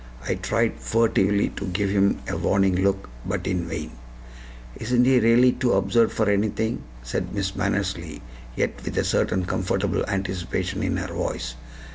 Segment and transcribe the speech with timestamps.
[0.27, 3.91] I tried furtively to give him a warning look, but in vain.
[4.77, 8.23] "Isn't he really too absurd for anything?" said Miss Mannersley,
[8.55, 11.53] yet with a certain comfortable anticipation in her voice.